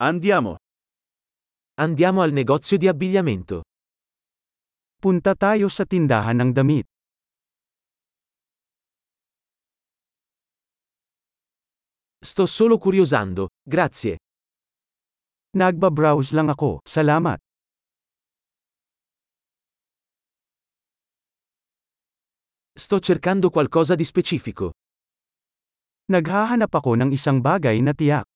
Andiamo. 0.00 0.56
Andiamo 1.76 2.22
al 2.22 2.32
negozio 2.32 2.78
di 2.78 2.88
abbigliamento. 2.88 3.68
Punta 4.96 5.36
tayo 5.36 5.68
sa 5.68 5.84
tindahan 5.84 6.40
ng 6.40 6.52
damit. 6.56 6.88
Sto 12.16 12.48
solo 12.48 12.80
curiosando, 12.80 13.52
grazie. 13.60 14.16
Nagbabrowse 15.52 16.32
lang 16.32 16.48
ako, 16.48 16.80
salamat. 16.80 17.36
Sto 22.72 22.96
cercando 23.04 23.52
qualcosa 23.52 23.92
di 23.92 24.08
specifico. 24.08 24.72
Naghahanap 26.08 26.72
ako 26.72 26.96
ng 26.96 27.12
isang 27.12 27.44
bagay 27.44 27.84
na 27.84 27.92
tiyak. 27.92 28.29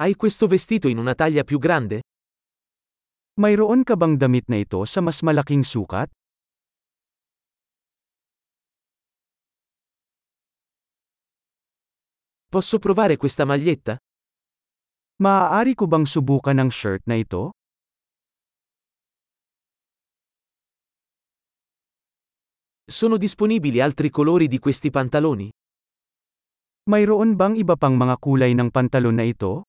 Hai 0.00 0.14
questo 0.14 0.46
vestito 0.46 0.86
in 0.86 0.98
una 0.98 1.16
taglia 1.16 1.42
più 1.42 1.58
grande? 1.58 2.02
Mayroon 3.42 3.82
ka 3.82 3.98
bang 3.98 4.14
damit 4.14 4.46
na 4.46 4.62
ito 4.62 4.86
sa 4.86 5.02
mas 5.02 5.26
malaking 5.26 5.66
sukat? 5.66 6.06
Posso 12.46 12.78
provare 12.78 13.18
questa 13.18 13.42
maglietta? 13.42 13.98
Maaari 15.18 15.74
ko 15.74 15.90
bang 15.90 16.06
subukan 16.06 16.62
ang 16.62 16.70
shirt 16.70 17.02
na 17.10 17.18
ito? 17.18 17.58
Sono 22.86 23.18
disponibili 23.18 23.82
altri 23.82 24.14
colori 24.14 24.46
di 24.46 24.62
questi 24.62 24.94
pantaloni? 24.94 25.50
Mayroon 26.86 27.34
bang 27.34 27.58
iba 27.58 27.74
pang 27.74 27.98
mga 27.98 28.14
kulay 28.22 28.54
ng 28.54 28.70
pantalon 28.70 29.18
na 29.18 29.26
ito? 29.26 29.67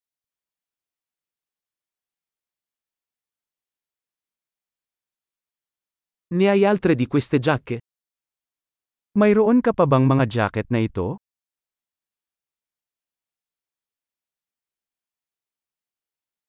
Ne 6.31 6.45
hai 6.47 6.63
altre 6.63 6.93
di 6.93 7.07
queste 7.07 7.39
giacche? 7.39 7.81
Mayroon 9.17 9.65
ka 9.65 9.73
pa 9.73 9.89
bang 9.89 10.05
mga 10.05 10.25
jacket 10.29 10.69
na 10.69 10.77
ito? 10.77 11.17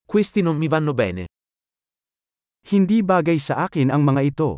Questi 0.04 0.44
non 0.44 0.60
mi 0.60 0.68
vanno 0.68 0.92
bene. 0.92 1.32
Hindi 2.68 3.00
bagay 3.00 3.40
sa 3.40 3.64
akin 3.64 3.88
ang 3.88 4.04
mga 4.04 4.20
ito. 4.20 4.50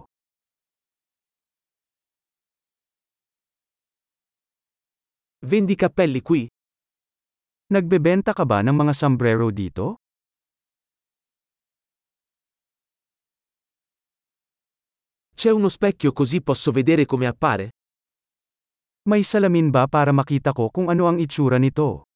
Vendi 5.47 5.79
cappelli 5.79 6.19
qui? 6.19 6.51
Nagbebenta 7.71 8.35
ka 8.35 8.43
ba 8.43 8.59
ng 8.67 8.75
mga 8.75 8.91
sombrero 8.91 9.55
dito? 9.55 10.02
C'è 15.43 15.51
uno 15.51 15.69
specchio 15.69 16.13
così 16.13 16.41
posso 16.41 16.71
vedere 16.71 17.05
come 17.05 17.27
appare? 17.27 17.71
May 19.11 19.25
salamin 19.25 19.71
ba 19.71 19.89
para 19.89 20.13
makita 20.13 20.53
ko 20.55 20.71
kung 20.71 20.87
ano 20.87 21.11
ang 21.11 21.19
itsura 21.19 21.59
nito? 21.59 22.07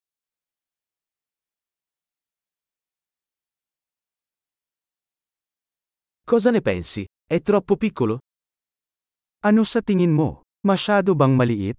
Cosa 6.22 6.54
ne 6.54 6.62
pensi? 6.62 7.02
È 7.26 7.42
troppo 7.42 7.74
piccolo? 7.74 8.22
Ano 9.42 9.64
sa 9.64 9.82
tingin 9.82 10.14
mo? 10.14 10.46
Masyado 10.62 11.18
bang 11.18 11.34
maliit? 11.34 11.74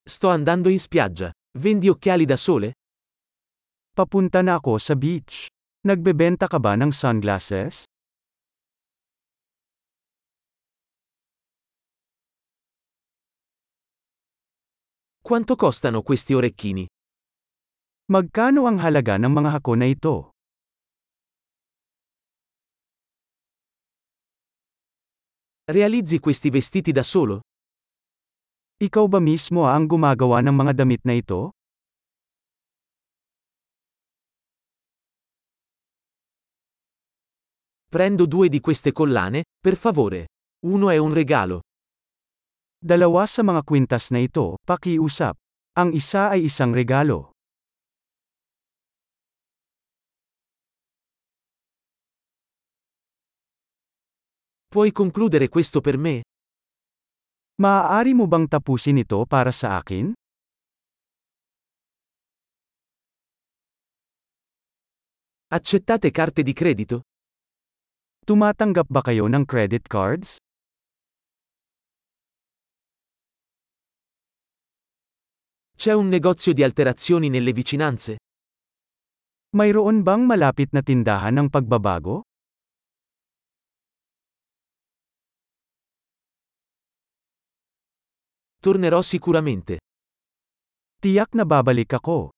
Sto 0.00 0.30
andando 0.32 0.70
in 0.70 0.80
spiaggia. 0.80 1.28
Vendi 1.58 1.90
occhiali 1.92 2.24
da 2.24 2.36
sole? 2.40 2.72
Papunta 3.92 4.40
na 4.40 4.56
ako 4.56 4.80
sa 4.80 4.96
beach. 4.96 5.52
Nagbebenta 5.82 6.46
ka 6.46 6.62
ba 6.62 6.78
ng 6.78 6.94
sunglasses? 6.94 7.82
Quanto 15.18 15.58
costano 15.58 16.06
questi 16.06 16.38
orecchini? 16.38 16.86
Magkano 18.14 18.70
ang 18.70 18.78
halaga 18.78 19.18
ng 19.18 19.34
mga 19.34 19.50
hako 19.58 19.72
na 19.74 19.90
ito? 19.90 20.30
Realizzi 25.66 26.22
questi 26.22 26.46
vestiti 26.46 26.94
da 26.94 27.02
solo? 27.02 27.42
Ikaw 28.78 29.10
ba 29.10 29.18
mismo 29.18 29.66
ang 29.66 29.90
gumagawa 29.90 30.46
ng 30.46 30.54
mga 30.54 30.72
damit 30.78 31.02
na 31.02 31.18
ito? 31.18 31.50
Prendo 37.92 38.24
due 38.24 38.48
di 38.48 38.58
queste 38.58 38.90
collane, 38.90 39.44
per 39.60 39.76
favore. 39.76 40.28
Uno 40.64 40.88
è 40.88 40.96
un 40.96 41.12
regalo. 41.12 41.60
Dalawa 42.80 43.28
sa 43.28 43.44
mga 43.44 43.60
kwintas 43.68 44.08
na 44.08 44.24
ito, 44.24 44.56
pakiusap. 44.64 45.36
Ang 45.76 45.92
isa 45.92 46.32
ay 46.32 46.48
isang 46.48 46.72
regalo. 46.72 47.36
Puoi 54.72 54.88
concludere 54.88 55.52
questo 55.52 55.84
per 55.84 56.00
me? 56.00 56.24
Maaari 57.60 58.16
mo 58.16 58.24
bang 58.24 58.48
tapusin 58.48 59.04
ito 59.04 59.20
para 59.28 59.52
sa 59.52 59.76
akin? 59.76 60.16
Accettate 65.52 66.08
carte 66.08 66.40
di 66.40 66.56
credito? 66.56 67.11
Tumatanggap 68.22 68.86
ba 68.86 69.02
kayo 69.02 69.26
ng 69.26 69.42
credit 69.42 69.90
cards? 69.90 70.38
C'è 75.74 75.90
un 75.90 76.06
negozio 76.06 76.54
di 76.54 76.62
alterazioni 76.62 77.26
nelle 77.26 77.50
vicinanze? 77.50 78.22
Mayroon 79.58 80.06
bang 80.06 80.22
malapit 80.22 80.70
na 80.70 80.86
tindahan 80.86 81.34
ng 81.34 81.50
pagbabago? 81.50 82.22
Tornerò 88.62 89.02
sicuramente. 89.02 89.82
Tiyak 91.02 91.34
na 91.34 91.42
babalik 91.42 91.90
ako. 91.98 92.30